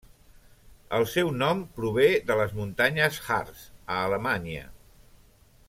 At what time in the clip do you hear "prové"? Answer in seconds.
1.79-2.07